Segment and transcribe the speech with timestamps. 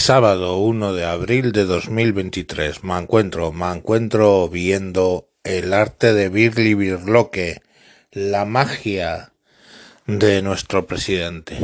[0.00, 2.84] Sábado 1 de abril de 2023.
[2.84, 7.60] Me encuentro, me encuentro viendo el arte de Birli Birloque,
[8.10, 9.34] la magia
[10.06, 11.58] de nuestro presidente.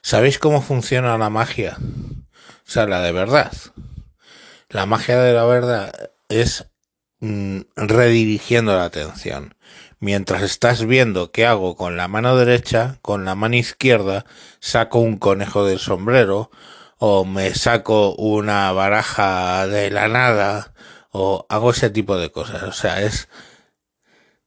[0.00, 1.76] ¿Sabéis cómo funciona la magia?
[1.78, 3.52] O sea, la de verdad.
[4.70, 5.92] La magia de la verdad
[6.30, 6.64] es
[7.20, 9.54] mm, redirigiendo la atención.
[10.00, 14.24] Mientras estás viendo qué hago con la mano derecha, con la mano izquierda
[14.60, 16.50] saco un conejo del sombrero,
[16.98, 20.72] o me saco una baraja de la nada
[21.10, 22.64] o hago ese tipo de cosas.
[22.64, 23.28] O sea, es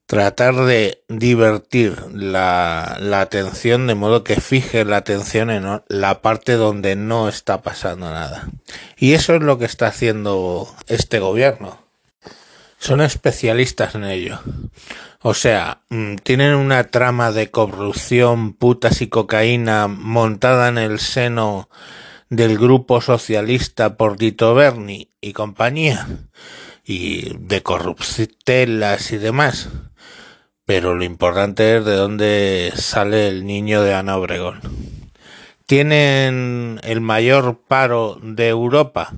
[0.05, 6.53] tratar de divertir la, la atención de modo que fije la atención en la parte
[6.53, 8.49] donde no está pasando nada.
[8.97, 11.79] Y eso es lo que está haciendo este gobierno.
[12.77, 14.39] Son especialistas en ello.
[15.21, 21.69] O sea, mm, tienen una trama de corrupción, putas y cocaína montada en el seno
[22.31, 26.07] del grupo socialista por Dito Berni y compañía,
[26.85, 29.67] y de corruptelas y demás.
[30.63, 34.61] Pero lo importante es de dónde sale el niño de Ana Obregón.
[35.65, 39.13] Tienen el mayor paro de Europa,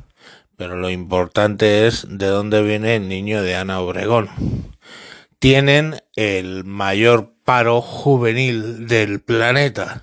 [0.57, 4.29] pero lo importante es de dónde viene el niño de Ana Obregón.
[5.37, 10.01] Tienen el mayor paro juvenil del planeta,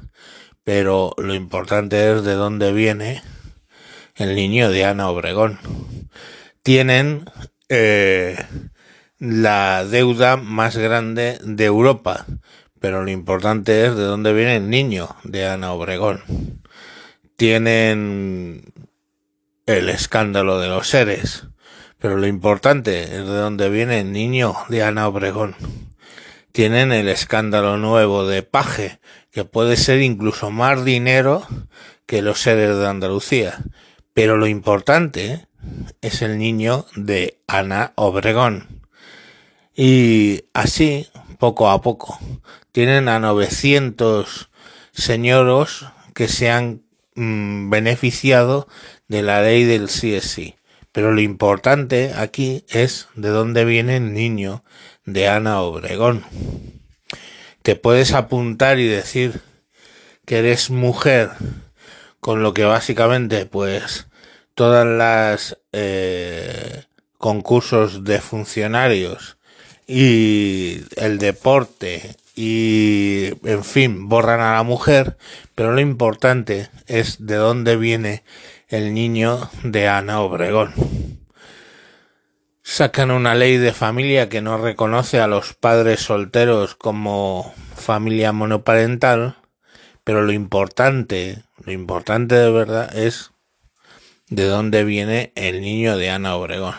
[0.72, 3.24] pero lo importante es de dónde viene
[4.14, 5.58] el niño de Ana Obregón.
[6.62, 7.24] Tienen
[7.68, 8.38] eh,
[9.18, 12.24] la deuda más grande de Europa,
[12.78, 16.22] pero lo importante es de dónde viene el niño de Ana Obregón.
[17.34, 18.72] Tienen
[19.66, 21.48] el escándalo de los seres,
[21.98, 25.56] pero lo importante es de dónde viene el niño de Ana Obregón.
[26.52, 31.46] Tienen el escándalo nuevo de Paje, que puede ser incluso más dinero
[32.06, 33.62] que los seres de Andalucía.
[34.14, 35.46] Pero lo importante
[36.00, 38.80] es el niño de Ana Obregón.
[39.74, 41.06] Y así,
[41.38, 42.18] poco a poco,
[42.72, 44.50] tienen a 900
[44.92, 46.82] señoros que se han
[47.14, 48.66] mm, beneficiado
[49.08, 50.56] de la ley del CSI.
[50.92, 54.64] Pero lo importante aquí es de dónde viene el niño
[55.04, 56.24] de Ana Obregón
[57.62, 59.40] te puedes apuntar y decir
[60.24, 61.30] que eres mujer,
[62.20, 64.06] con lo que básicamente pues
[64.54, 66.84] todas las eh,
[67.18, 69.38] concursos de funcionarios
[69.86, 75.16] y el deporte y en fin borran a la mujer,
[75.54, 78.22] pero lo importante es de dónde viene
[78.68, 80.99] el niño de Ana Obregón
[82.70, 89.38] sacan una ley de familia que no reconoce a los padres solteros como familia monoparental,
[90.04, 93.32] pero lo importante, lo importante de verdad es
[94.28, 96.76] de dónde viene el niño de Ana Obregón.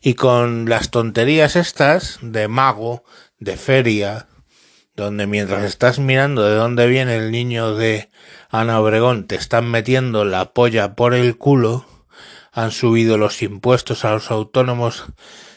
[0.00, 3.02] Y con las tonterías estas de mago,
[3.40, 4.28] de feria,
[4.94, 8.08] donde mientras estás mirando de dónde viene el niño de
[8.50, 11.84] Ana Obregón, te están metiendo la polla por el culo,
[12.58, 15.04] han subido los impuestos a los autónomos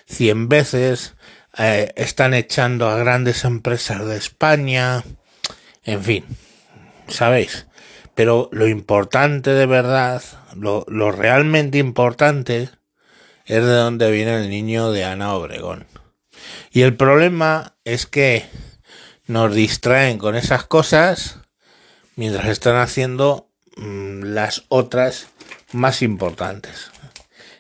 [0.05, 1.15] cien veces,
[1.57, 5.03] eh, están echando a grandes empresas de España,
[5.83, 6.25] en fin,
[7.07, 7.65] ¿sabéis?
[8.13, 10.21] Pero lo importante de verdad,
[10.55, 12.69] lo, realmente importante,
[13.45, 15.87] es de dónde viene el niño de Ana Obregón.
[16.71, 18.45] Y el problema es que
[19.25, 21.39] nos distraen con esas cosas
[22.15, 25.31] mientras están haciendo mm, las otras
[25.73, 26.90] más importantes.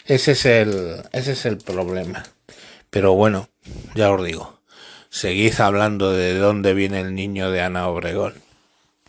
[0.05, 2.23] Ese es el, ese es el problema.
[2.89, 3.49] Pero bueno,
[3.95, 4.61] ya os digo,
[5.09, 8.33] seguid hablando de dónde viene el niño de Ana Obregón.